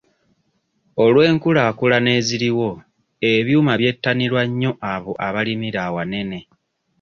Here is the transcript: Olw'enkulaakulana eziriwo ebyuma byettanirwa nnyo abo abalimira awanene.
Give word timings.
Olw'enkulaakulana 1.03 2.09
eziriwo 2.19 2.69
ebyuma 3.33 3.73
byettanirwa 3.79 4.41
nnyo 4.49 4.71
abo 4.93 5.11
abalimira 5.27 5.79
awanene. 5.87 6.39